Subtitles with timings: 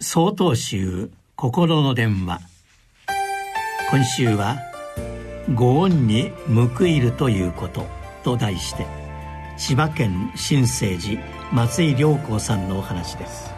[0.00, 2.38] 総統集心の電話。
[3.90, 4.56] 今週は
[5.56, 7.84] 「ご恩に報いるということ」
[8.22, 8.86] と題して
[9.56, 11.20] 千葉県新生寺
[11.52, 13.50] 松井良子さんのお話です。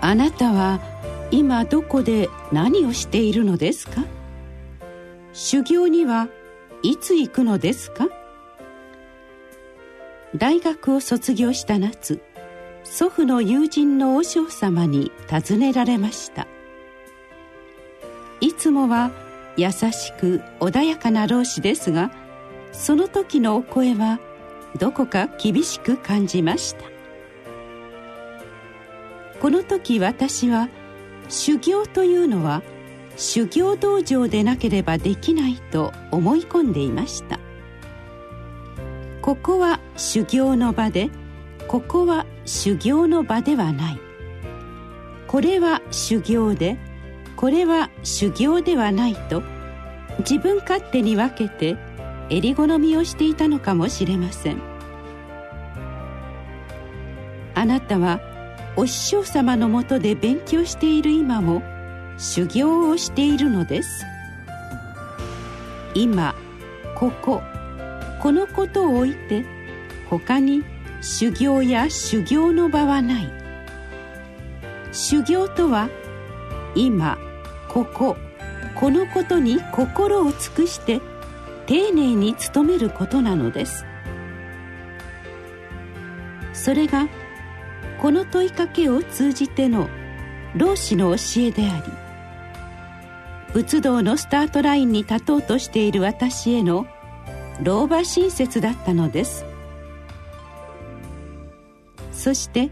[0.00, 0.80] あなたは
[1.30, 4.04] 今どこで何をしているのですか？
[5.34, 6.28] 修行には
[6.82, 8.08] いつ行くのですか？
[10.34, 12.22] 大学を卒業した夏
[12.94, 16.46] 祖父の友人の和尚様に尋ねられました。
[18.42, 19.10] いつもは
[19.56, 22.10] 優しく穏やかな老子ですが
[22.72, 24.20] その時のお声は
[24.78, 26.82] どこか厳しく感じました。
[29.40, 30.68] この時私は
[31.30, 32.62] 修行というのは
[33.16, 37.40] 修行道場でなければできないと思い込んでいました。
[39.22, 41.08] ここは修行の場で
[41.72, 43.98] ここは修行の場ではない。
[45.26, 46.76] これは修行で
[47.34, 49.42] これは修行ではないと
[50.18, 51.78] 自分勝手に分けて
[52.28, 54.58] 襟好みをしていたのかもしれません。
[57.54, 58.20] あなたは
[58.76, 61.62] お師匠様のもとで勉強している今も
[62.18, 64.04] 修行をしているのです。
[65.94, 66.34] 今
[66.94, 67.40] ここ
[68.20, 69.46] このことを置いて
[70.10, 70.64] 他に
[71.02, 73.32] 修行や修行の場はない。
[74.92, 75.88] 修行とは
[76.74, 77.18] 今
[77.68, 78.16] ここ
[78.76, 81.00] このことに心を尽くして
[81.66, 83.84] 丁寧に努めることなのです。
[86.52, 87.08] それが
[88.00, 89.88] この問いかけを通じての
[90.54, 91.92] 老子の教えであり
[93.52, 96.86] 仏道のスタートラインに立とうとしている私への
[97.62, 99.51] 老婆親切だったのです。
[102.22, 102.70] そして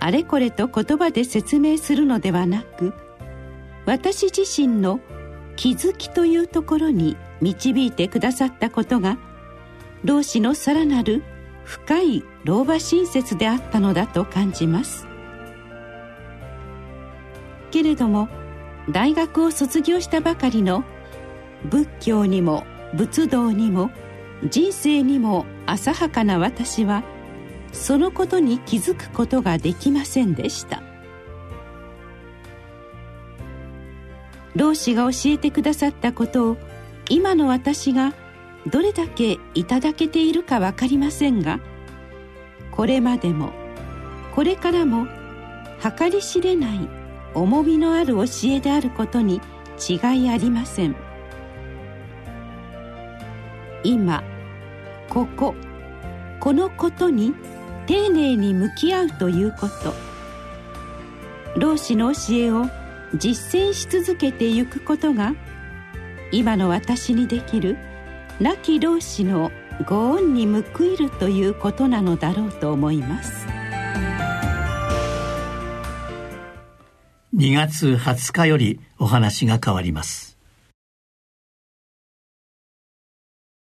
[0.00, 2.94] あれこれと言葉で説明するのではなく
[3.84, 4.98] 私自身の
[5.56, 9.18] 気づきというところに導いてくださったことが
[10.04, 11.22] 老子のさらなる
[11.64, 15.06] 深い老婆親切であったのだと感じます。
[17.70, 18.30] けれども
[18.88, 20.82] 大学を卒業したばかりの
[21.68, 23.90] 仏教にも仏道にも
[24.48, 27.04] 人生にも浅はかな私は
[27.72, 30.82] そのことに気づくことができませんでした。
[34.54, 36.56] 老子が教えてくださったことを
[37.08, 38.12] 今の私が
[38.66, 41.58] どれだけいただけているか分かりませんが
[42.70, 43.50] これまでも
[44.34, 45.06] これからも
[45.98, 46.88] 計り知れない
[47.34, 49.40] 重みのある教えであることに
[49.88, 50.94] 違いありません。
[53.84, 54.22] 今
[55.08, 55.54] ここ
[56.38, 57.34] このことに
[57.92, 59.92] 丁寧に向き合うということ。
[61.60, 62.64] 老子の教えを
[63.14, 65.34] 実践し続けてゆくことが
[66.30, 67.76] 今の私にできる
[68.40, 69.52] 亡き老子の
[69.86, 73.46] ご恩に報いるということなのだろうと思います。
[77.34, 80.31] 2月20日よりお話が変わります。